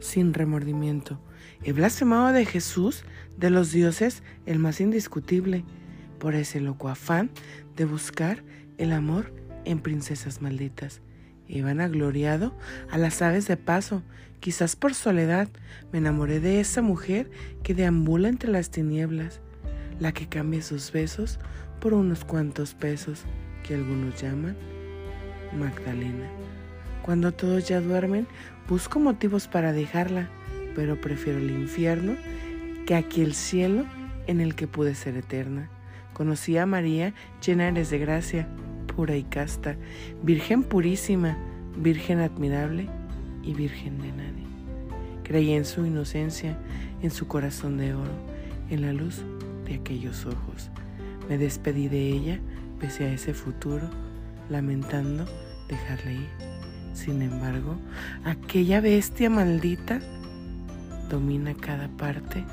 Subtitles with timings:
[0.00, 1.20] sin remordimiento.
[1.62, 3.04] He blasfemado de Jesús,
[3.36, 5.64] de los dioses, el más indiscutible,
[6.18, 7.30] por ese loco afán
[7.76, 8.42] de buscar
[8.76, 9.32] el amor
[9.64, 11.00] en princesas malditas.
[11.48, 12.56] He vanagloriado
[12.90, 14.02] a las aves de paso,
[14.40, 15.48] quizás por soledad,
[15.92, 17.30] me enamoré de esa mujer
[17.62, 19.40] que deambula entre las tinieblas,
[19.98, 21.38] la que cambia sus besos
[21.80, 23.24] por unos cuantos pesos,
[23.62, 24.56] que algunos llaman
[25.58, 26.28] Magdalena.
[27.08, 28.26] Cuando todos ya duermen,
[28.68, 30.28] busco motivos para dejarla,
[30.74, 32.16] pero prefiero el infierno
[32.84, 33.86] que aquí el cielo
[34.26, 35.70] en el que pude ser eterna.
[36.12, 38.46] Conocí a María, llena eres de gracia,
[38.94, 39.78] pura y casta,
[40.22, 41.38] virgen purísima,
[41.78, 42.90] virgen admirable
[43.42, 44.46] y virgen de nadie.
[45.24, 46.58] Creí en su inocencia,
[47.00, 48.12] en su corazón de oro,
[48.68, 49.22] en la luz
[49.64, 50.68] de aquellos ojos.
[51.26, 52.38] Me despedí de ella,
[52.78, 53.88] pese a ese futuro,
[54.50, 55.24] lamentando
[55.70, 56.67] dejarle ir.
[56.98, 57.76] Sin embargo,
[58.24, 60.00] aquella bestia maldita
[61.08, 62.44] domina cada parte.